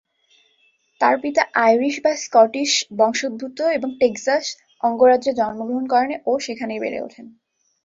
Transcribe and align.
তার 1.01 1.15
পিতা 1.23 1.43
আইরিশ 1.59 1.95
বা 2.03 2.11
স্কটিশ 2.23 2.71
বংশোদ্ভূত 2.97 3.59
এবং 3.77 3.89
টেক্সাস 3.99 4.45
অঙ্গরাজ্যে 4.83 5.31
জন্মগ্রহণ 5.39 5.85
করেন 5.87 6.11
ও 6.25 6.33
সেখানেই 6.39 6.81
বেড়ে 6.83 6.99
ওঠেন। 7.01 7.25